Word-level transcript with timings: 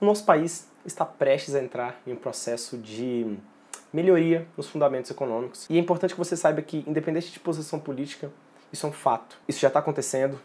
O 0.00 0.04
nosso 0.04 0.24
país 0.24 0.68
está 0.86 1.04
prestes 1.04 1.56
a 1.56 1.62
entrar 1.62 2.00
em 2.06 2.12
um 2.12 2.16
processo 2.16 2.78
de 2.78 3.36
melhoria 3.92 4.46
nos 4.56 4.68
fundamentos 4.68 5.10
econômicos. 5.10 5.66
E 5.68 5.76
é 5.76 5.80
importante 5.80 6.14
que 6.14 6.18
você 6.18 6.36
saiba 6.36 6.62
que, 6.62 6.84
independente 6.86 7.32
de 7.32 7.40
posição 7.40 7.80
política, 7.80 8.30
isso 8.72 8.86
é 8.86 8.88
um 8.88 8.92
fato. 8.92 9.36
Isso 9.48 9.58
já 9.58 9.66
está 9.66 9.80
acontecendo. 9.80 10.38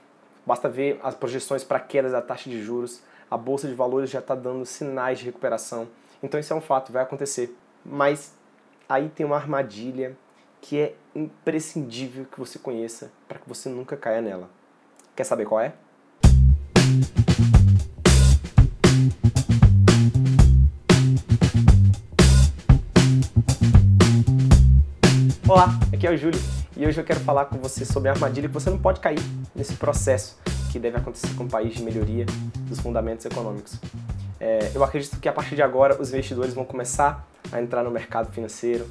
Basta 0.43 0.67
ver 0.67 0.99
as 1.03 1.13
projeções 1.13 1.63
para 1.63 1.79
queda 1.79 2.09
da 2.09 2.19
taxa 2.19 2.49
de 2.49 2.63
juros. 2.63 3.03
A 3.29 3.37
bolsa 3.37 3.67
de 3.67 3.75
valores 3.75 4.09
já 4.09 4.19
está 4.19 4.33
dando 4.33 4.65
sinais 4.65 5.19
de 5.19 5.25
recuperação. 5.25 5.87
Então 6.23 6.39
isso 6.39 6.51
é 6.51 6.55
um 6.55 6.61
fato, 6.61 6.91
vai 6.91 7.03
acontecer. 7.03 7.55
Mas 7.85 8.33
aí 8.89 9.07
tem 9.09 9.23
uma 9.23 9.35
armadilha 9.35 10.17
que 10.61 10.79
é 10.79 10.95
imprescindível 11.13 12.25
que 12.25 12.39
você 12.39 12.57
conheça 12.57 13.11
para 13.27 13.37
que 13.37 13.47
você 13.47 13.69
nunca 13.69 13.95
caia 13.95 14.21
nela. 14.21 14.49
Quer 15.15 15.25
saber 15.25 15.45
qual 15.45 15.61
é? 15.61 15.73
Olá, 25.53 25.67
aqui 25.93 26.07
é 26.07 26.09
o 26.09 26.17
Júlio 26.17 26.39
e 26.75 26.83
hoje 26.83 26.99
eu 26.99 27.05
quero 27.05 27.19
falar 27.19 27.45
com 27.45 27.59
você 27.59 27.85
sobre 27.85 28.09
a 28.09 28.13
armadilha 28.13 28.47
que 28.47 28.53
você 28.55 28.71
não 28.71 28.79
pode 28.79 28.99
cair 28.99 29.19
nesse 29.53 29.75
processo 29.75 30.35
que 30.71 30.79
deve 30.79 30.97
acontecer 30.97 31.31
com 31.35 31.43
o 31.43 31.47
país 31.47 31.75
de 31.75 31.83
melhoria 31.83 32.25
dos 32.67 32.79
fundamentos 32.79 33.23
econômicos. 33.23 33.79
É, 34.39 34.71
eu 34.73 34.83
acredito 34.83 35.19
que 35.19 35.29
a 35.29 35.31
partir 35.31 35.53
de 35.53 35.61
agora 35.61 36.01
os 36.01 36.09
investidores 36.09 36.55
vão 36.55 36.65
começar 36.65 37.23
a 37.51 37.61
entrar 37.61 37.83
no 37.83 37.91
mercado 37.91 38.33
financeiro 38.33 38.87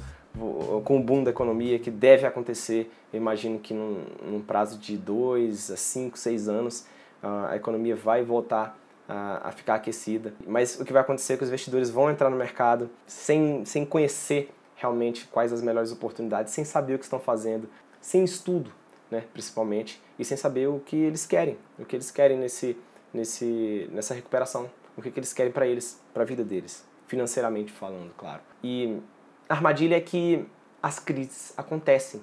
com 0.85 1.01
o 1.01 1.03
boom 1.03 1.25
da 1.25 1.31
economia 1.31 1.77
que 1.79 1.91
deve 1.91 2.25
acontecer, 2.25 2.89
eu 3.11 3.17
imagino 3.17 3.59
que 3.59 3.73
num, 3.73 4.01
num 4.25 4.39
prazo 4.39 4.77
de 4.77 4.95
2 4.95 5.69
a 5.69 5.75
5, 5.75 6.17
6 6.17 6.47
anos 6.47 6.85
a 7.21 7.57
economia 7.57 7.93
vai 7.93 8.23
voltar 8.23 8.79
a, 9.09 9.49
a, 9.49 9.51
ficar 9.51 9.75
aquecida. 9.75 10.33
Mas 10.47 10.79
o 10.79 10.85
que 10.85 10.93
vai 10.93 11.01
acontecer 11.01 11.33
é 11.33 11.37
que 11.37 11.43
os 11.43 11.49
investidores 11.49 11.89
vão 11.89 12.09
entrar 12.09 12.29
no 12.29 12.37
mercado 12.37 12.89
sem, 13.05 13.65
sem 13.65 13.85
conhecer 13.85 14.49
realmente 14.83 15.25
quais 15.27 15.53
as 15.53 15.61
melhores 15.61 15.93
oportunidades, 15.93 16.51
sem 16.51 16.65
saber 16.65 16.95
o 16.95 16.99
que 16.99 17.05
estão 17.05 17.19
fazendo, 17.19 17.69
sem 18.01 18.21
estudo, 18.21 18.69
né, 19.09 19.23
principalmente, 19.31 20.01
e 20.19 20.25
sem 20.25 20.35
saber 20.35 20.67
o 20.67 20.81
que 20.81 20.97
eles 20.97 21.25
querem, 21.25 21.57
o 21.79 21.85
que 21.85 21.95
eles 21.95 22.11
querem 22.11 22.37
nesse, 22.37 22.77
nesse, 23.13 23.89
nessa 23.93 24.13
recuperação, 24.13 24.69
o 24.97 25.01
que, 25.01 25.09
que 25.09 25.17
eles 25.17 25.31
querem 25.31 25.53
para 25.53 25.65
eles, 25.65 26.01
para 26.13 26.23
a 26.23 26.25
vida 26.25 26.43
deles, 26.43 26.85
financeiramente 27.07 27.71
falando, 27.71 28.13
claro. 28.17 28.41
E 28.61 28.99
a 29.47 29.53
armadilha 29.53 29.95
é 29.95 30.01
que 30.01 30.45
as 30.81 30.99
crises 30.99 31.53
acontecem. 31.55 32.21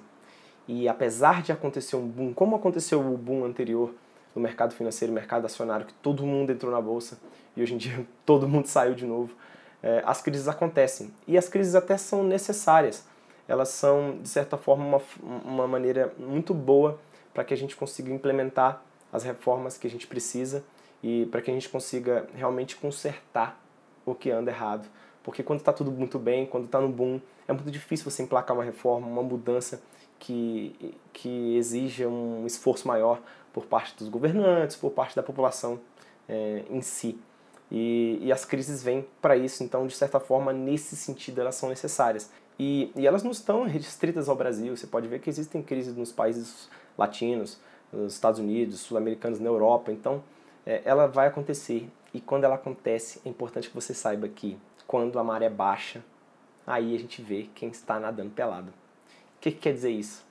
E 0.67 0.87
apesar 0.87 1.41
de 1.41 1.51
acontecer 1.51 1.95
um 1.95 2.07
boom, 2.07 2.31
como 2.31 2.55
aconteceu 2.55 2.99
o 2.99 3.17
boom 3.17 3.43
anterior 3.43 3.91
no 4.35 4.41
mercado 4.41 4.75
financeiro, 4.75 5.11
mercado 5.11 5.45
acionário, 5.45 5.87
que 5.87 5.93
todo 5.95 6.23
mundo 6.27 6.51
entrou 6.51 6.71
na 6.71 6.79
bolsa 6.79 7.19
e 7.57 7.63
hoje 7.63 7.73
em 7.73 7.77
dia 7.77 8.05
todo 8.23 8.47
mundo 8.47 8.67
saiu 8.67 8.93
de 8.93 9.05
novo, 9.05 9.35
é, 9.83 10.01
as 10.05 10.21
crises 10.21 10.47
acontecem. 10.47 11.13
E 11.27 11.37
as 11.37 11.49
crises 11.49 11.75
até 11.75 11.97
são 11.97 12.23
necessárias. 12.23 13.05
Elas 13.47 13.69
são, 13.69 14.19
de 14.21 14.29
certa 14.29 14.57
forma, 14.57 14.85
uma, 14.85 15.01
uma 15.43 15.67
maneira 15.67 16.13
muito 16.17 16.53
boa 16.53 16.99
para 17.33 17.43
que 17.43 17.53
a 17.53 17.57
gente 17.57 17.75
consiga 17.75 18.11
implementar 18.11 18.81
as 19.11 19.23
reformas 19.23 19.77
que 19.77 19.87
a 19.87 19.89
gente 19.89 20.07
precisa 20.07 20.63
e 21.03 21.25
para 21.25 21.41
que 21.41 21.49
a 21.49 21.53
gente 21.53 21.67
consiga 21.69 22.27
realmente 22.35 22.75
consertar 22.75 23.59
o 24.05 24.13
que 24.13 24.31
anda 24.31 24.51
errado. 24.51 24.87
Porque 25.23 25.43
quando 25.43 25.59
está 25.59 25.73
tudo 25.73 25.91
muito 25.91 26.17
bem, 26.17 26.45
quando 26.45 26.65
está 26.65 26.79
no 26.79 26.89
boom, 26.89 27.19
é 27.47 27.53
muito 27.53 27.69
difícil 27.71 28.09
você 28.09 28.23
emplacar 28.23 28.55
uma 28.55 28.63
reforma, 28.63 29.07
uma 29.07 29.23
mudança 29.23 29.81
que, 30.17 30.95
que 31.11 31.57
exija 31.57 32.07
um 32.07 32.45
esforço 32.45 32.87
maior 32.87 33.19
por 33.51 33.65
parte 33.65 33.95
dos 33.97 34.07
governantes, 34.07 34.75
por 34.75 34.91
parte 34.91 35.15
da 35.15 35.23
população 35.23 35.79
é, 36.27 36.63
em 36.69 36.81
si. 36.81 37.19
E, 37.71 38.19
e 38.21 38.31
as 38.31 38.43
crises 38.43 38.83
vêm 38.83 39.07
para 39.21 39.37
isso, 39.37 39.63
então, 39.63 39.87
de 39.87 39.95
certa 39.95 40.19
forma, 40.19 40.51
nesse 40.51 40.95
sentido, 40.95 41.39
elas 41.39 41.55
são 41.55 41.69
necessárias. 41.69 42.29
E, 42.59 42.91
e 42.95 43.07
elas 43.07 43.23
não 43.23 43.31
estão 43.31 43.63
restritas 43.63 44.27
ao 44.27 44.35
Brasil. 44.35 44.75
Você 44.75 44.85
pode 44.85 45.07
ver 45.07 45.19
que 45.19 45.29
existem 45.29 45.63
crises 45.63 45.95
nos 45.95 46.11
países 46.11 46.69
latinos, 46.97 47.59
nos 47.91 48.13
Estados 48.13 48.39
Unidos, 48.39 48.81
sul-americanos, 48.81 49.39
na 49.39 49.47
Europa. 49.47 49.91
Então, 49.91 50.21
é, 50.65 50.81
ela 50.83 51.07
vai 51.07 51.27
acontecer. 51.27 51.89
E 52.13 52.19
quando 52.19 52.43
ela 52.43 52.55
acontece, 52.55 53.21
é 53.25 53.29
importante 53.29 53.69
que 53.69 53.75
você 53.75 53.93
saiba 53.93 54.27
que 54.27 54.57
quando 54.85 55.17
a 55.17 55.23
maré 55.23 55.49
baixa, 55.49 56.03
aí 56.67 56.93
a 56.93 56.99
gente 56.99 57.21
vê 57.21 57.49
quem 57.55 57.69
está 57.69 57.99
nadando 57.99 58.31
pelado. 58.31 58.69
O 58.69 59.41
que, 59.41 59.51
que 59.51 59.59
quer 59.59 59.73
dizer 59.73 59.91
isso? 59.91 60.23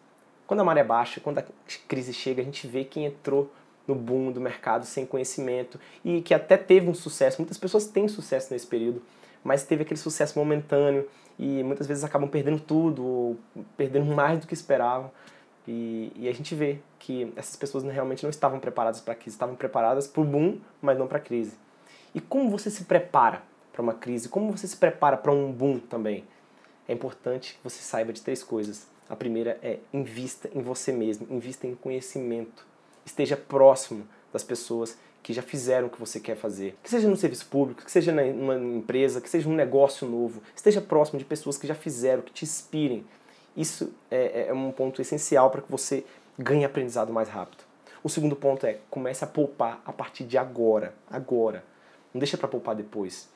Quando 0.46 0.60
a 0.60 0.64
maré 0.64 0.84
baixa, 0.84 1.20
quando 1.20 1.38
a 1.38 1.44
crise 1.88 2.12
chega, 2.12 2.42
a 2.42 2.44
gente 2.44 2.66
vê 2.66 2.84
quem 2.84 3.06
entrou 3.06 3.50
no 3.90 3.94
boom 3.96 4.30
do 4.30 4.40
mercado 4.40 4.86
sem 4.86 5.04
conhecimento 5.04 5.78
e 6.04 6.22
que 6.22 6.32
até 6.32 6.56
teve 6.56 6.88
um 6.88 6.94
sucesso. 6.94 7.38
Muitas 7.38 7.58
pessoas 7.58 7.86
têm 7.86 8.06
sucesso 8.06 8.52
nesse 8.52 8.66
período, 8.66 9.02
mas 9.42 9.64
teve 9.64 9.82
aquele 9.82 9.98
sucesso 9.98 10.38
momentâneo 10.38 11.08
e 11.38 11.62
muitas 11.64 11.86
vezes 11.86 12.04
acabam 12.04 12.28
perdendo 12.28 12.60
tudo 12.60 13.04
ou 13.04 13.36
perdendo 13.76 14.06
mais 14.06 14.38
do 14.38 14.46
que 14.46 14.54
esperavam. 14.54 15.10
E, 15.66 16.12
e 16.16 16.28
a 16.28 16.32
gente 16.32 16.54
vê 16.54 16.78
que 16.98 17.32
essas 17.36 17.56
pessoas 17.56 17.84
realmente 17.84 18.22
não 18.22 18.30
estavam 18.30 18.60
preparadas 18.60 19.00
para 19.00 19.12
a 19.12 19.16
crise, 19.16 19.36
estavam 19.36 19.54
preparadas 19.54 20.06
para 20.06 20.20
o 20.20 20.24
boom, 20.24 20.58
mas 20.80 20.98
não 20.98 21.06
para 21.06 21.18
a 21.18 21.20
crise. 21.20 21.56
E 22.14 22.20
como 22.20 22.50
você 22.50 22.70
se 22.70 22.84
prepara 22.84 23.42
para 23.72 23.82
uma 23.82 23.94
crise? 23.94 24.28
Como 24.28 24.50
você 24.56 24.66
se 24.66 24.76
prepara 24.76 25.16
para 25.16 25.32
um 25.32 25.52
boom 25.52 25.78
também? 25.78 26.24
É 26.88 26.92
importante 26.92 27.54
que 27.54 27.60
você 27.62 27.82
saiba 27.82 28.12
de 28.12 28.22
três 28.22 28.42
coisas. 28.42 28.86
A 29.08 29.16
primeira 29.16 29.58
é 29.62 29.78
invista 29.92 30.50
em 30.54 30.62
você 30.62 30.92
mesmo, 30.92 31.26
invista 31.30 31.66
em 31.66 31.74
conhecimento 31.74 32.69
esteja 33.04 33.36
próximo 33.36 34.06
das 34.32 34.42
pessoas 34.42 34.96
que 35.22 35.32
já 35.32 35.42
fizeram 35.42 35.88
o 35.88 35.90
que 35.90 36.00
você 36.00 36.18
quer 36.18 36.36
fazer. 36.36 36.76
Que 36.82 36.90
seja 36.90 37.08
no 37.08 37.16
serviço 37.16 37.46
público, 37.46 37.84
que 37.84 37.90
seja 37.90 38.12
numa 38.12 38.56
empresa, 38.56 39.20
que 39.20 39.28
seja 39.28 39.48
um 39.48 39.54
negócio 39.54 40.08
novo. 40.08 40.42
Esteja 40.54 40.80
próximo 40.80 41.18
de 41.18 41.24
pessoas 41.24 41.58
que 41.58 41.66
já 41.66 41.74
fizeram, 41.74 42.22
que 42.22 42.32
te 42.32 42.44
inspirem. 42.44 43.04
Isso 43.56 43.92
é, 44.10 44.42
é, 44.42 44.46
é 44.48 44.52
um 44.52 44.72
ponto 44.72 45.02
essencial 45.02 45.50
para 45.50 45.62
que 45.62 45.70
você 45.70 46.04
ganhe 46.38 46.64
aprendizado 46.64 47.12
mais 47.12 47.28
rápido. 47.28 47.64
O 48.02 48.08
segundo 48.08 48.34
ponto 48.34 48.64
é 48.64 48.78
comece 48.88 49.22
a 49.24 49.26
poupar 49.26 49.82
a 49.84 49.92
partir 49.92 50.24
de 50.24 50.38
agora. 50.38 50.94
Agora. 51.10 51.62
Não 52.14 52.18
deixa 52.18 52.38
para 52.38 52.48
poupar 52.48 52.74
depois. 52.74 53.28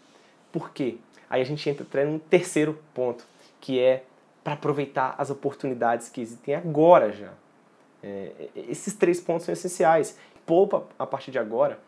Por 0.50 0.70
quê? 0.70 0.96
Aí 1.28 1.42
a 1.42 1.44
gente 1.44 1.68
entra 1.68 2.04
no 2.04 2.18
terceiro 2.18 2.78
ponto, 2.94 3.26
que 3.60 3.78
é 3.78 4.04
para 4.42 4.54
aproveitar 4.54 5.14
as 5.18 5.30
oportunidades 5.30 6.08
que 6.08 6.20
existem 6.20 6.54
agora 6.54 7.12
já. 7.12 7.32
É, 8.04 8.48
esses 8.68 8.92
três 8.94 9.18
pontos 9.18 9.46
são 9.46 9.52
essenciais. 9.52 10.18
Poupa 10.44 10.84
a 10.98 11.06
partir 11.06 11.30
de 11.30 11.38
agora 11.38 11.78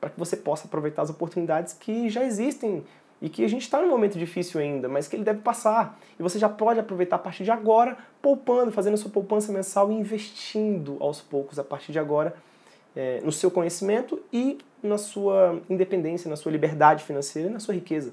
para 0.00 0.08
que 0.08 0.18
você 0.18 0.36
possa 0.36 0.66
aproveitar 0.66 1.02
as 1.02 1.10
oportunidades 1.10 1.74
que 1.74 2.08
já 2.08 2.24
existem 2.24 2.82
e 3.20 3.28
que 3.28 3.44
a 3.44 3.48
gente 3.48 3.62
está 3.62 3.80
num 3.80 3.88
momento 3.88 4.18
difícil 4.18 4.60
ainda, 4.60 4.88
mas 4.88 5.08
que 5.08 5.16
ele 5.16 5.24
deve 5.24 5.40
passar. 5.40 5.98
E 6.18 6.22
você 6.22 6.38
já 6.38 6.48
pode 6.48 6.78
aproveitar 6.80 7.16
a 7.16 7.18
partir 7.18 7.44
de 7.44 7.50
agora, 7.50 7.96
poupando, 8.20 8.70
fazendo 8.70 8.96
sua 8.96 9.10
poupança 9.10 9.52
mensal 9.52 9.90
e 9.90 9.94
investindo 9.94 10.96
aos 11.00 11.20
poucos 11.20 11.58
a 11.58 11.64
partir 11.64 11.92
de 11.92 11.98
agora 11.98 12.34
é, 12.94 13.20
no 13.22 13.32
seu 13.32 13.50
conhecimento 13.50 14.22
e 14.32 14.58
na 14.82 14.98
sua 14.98 15.60
independência, 15.68 16.28
na 16.28 16.36
sua 16.36 16.52
liberdade 16.52 17.04
financeira 17.04 17.48
e 17.48 17.52
na 17.52 17.60
sua 17.60 17.74
riqueza. 17.74 18.12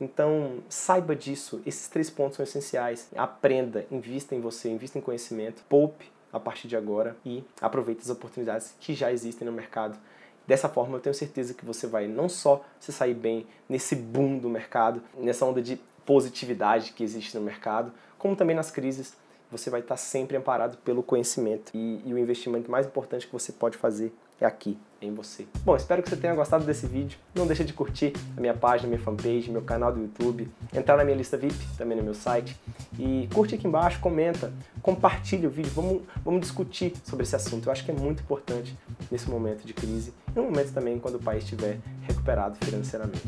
Então, 0.00 0.58
saiba 0.68 1.14
disso, 1.14 1.60
esses 1.66 1.88
três 1.88 2.08
pontos 2.08 2.36
são 2.36 2.44
essenciais. 2.44 3.08
Aprenda, 3.16 3.84
invista 3.90 4.34
em 4.34 4.40
você, 4.40 4.70
invista 4.70 4.98
em 4.98 5.02
conhecimento, 5.02 5.62
poupe 5.68 6.06
a 6.32 6.40
partir 6.40 6.68
de 6.68 6.76
agora 6.76 7.16
e 7.24 7.42
aproveite 7.60 8.02
as 8.02 8.10
oportunidades 8.10 8.74
que 8.80 8.94
já 8.94 9.12
existem 9.12 9.46
no 9.46 9.52
mercado. 9.52 9.98
Dessa 10.46 10.68
forma, 10.68 10.96
eu 10.96 11.00
tenho 11.00 11.14
certeza 11.14 11.52
que 11.52 11.64
você 11.64 11.86
vai 11.86 12.06
não 12.06 12.28
só 12.28 12.64
se 12.80 12.92
sair 12.92 13.14
bem 13.14 13.46
nesse 13.68 13.94
boom 13.94 14.38
do 14.38 14.48
mercado, 14.48 15.02
nessa 15.18 15.44
onda 15.44 15.60
de 15.60 15.78
positividade 16.06 16.92
que 16.92 17.04
existe 17.04 17.36
no 17.36 17.42
mercado, 17.42 17.92
como 18.18 18.34
também 18.34 18.56
nas 18.56 18.70
crises, 18.70 19.14
você 19.50 19.70
vai 19.70 19.80
estar 19.80 19.96
sempre 19.96 20.36
amparado 20.36 20.76
pelo 20.78 21.02
conhecimento. 21.02 21.72
E, 21.74 22.02
e 22.04 22.14
o 22.14 22.18
investimento 22.18 22.70
mais 22.70 22.86
importante 22.86 23.26
que 23.26 23.32
você 23.32 23.52
pode 23.52 23.76
fazer 23.76 24.12
é 24.40 24.46
aqui, 24.46 24.78
em 25.00 25.12
você. 25.12 25.46
Bom, 25.64 25.76
espero 25.76 26.02
que 26.02 26.08
você 26.08 26.16
tenha 26.16 26.34
gostado 26.34 26.64
desse 26.64 26.86
vídeo. 26.86 27.18
Não 27.34 27.46
deixa 27.46 27.64
de 27.64 27.72
curtir 27.72 28.12
a 28.36 28.40
minha 28.40 28.54
página, 28.54 28.88
minha 28.88 29.00
fanpage, 29.00 29.50
meu 29.50 29.62
canal 29.62 29.92
do 29.92 30.00
YouTube, 30.00 30.48
entrar 30.74 30.96
na 30.96 31.04
minha 31.04 31.16
lista 31.16 31.36
VIP, 31.36 31.54
também 31.76 31.96
no 31.96 32.02
meu 32.02 32.14
site. 32.14 32.56
E 32.98 33.28
curte 33.32 33.54
aqui 33.54 33.66
embaixo, 33.66 34.00
comenta, 34.00 34.52
compartilha 34.82 35.48
o 35.48 35.50
vídeo, 35.50 35.70
vamos, 35.74 36.02
vamos 36.24 36.40
discutir 36.40 36.94
sobre 37.04 37.24
esse 37.24 37.36
assunto. 37.36 37.66
Eu 37.66 37.72
acho 37.72 37.84
que 37.84 37.90
é 37.90 37.94
muito 37.94 38.22
importante 38.22 38.76
nesse 39.10 39.28
momento 39.30 39.64
de 39.64 39.72
crise 39.72 40.12
e 40.28 40.38
no 40.38 40.44
momento 40.44 40.72
também 40.72 40.98
quando 40.98 41.16
o 41.16 41.22
país 41.22 41.44
estiver 41.44 41.78
recuperado 42.02 42.56
financeiramente. 42.64 43.26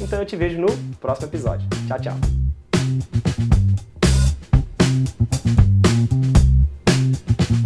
Então 0.00 0.18
eu 0.18 0.26
te 0.26 0.36
vejo 0.36 0.58
no 0.58 0.68
próximo 0.98 1.28
episódio. 1.28 1.66
Tchau, 1.86 2.00
tchau! 2.00 2.45